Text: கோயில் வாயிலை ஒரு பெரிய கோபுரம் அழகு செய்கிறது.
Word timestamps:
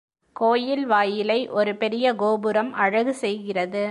கோயில் 0.35 0.85
வாயிலை 0.85 1.39
ஒரு 1.49 1.73
பெரிய 1.75 2.15
கோபுரம் 2.15 2.71
அழகு 2.73 3.13
செய்கிறது. 3.15 3.83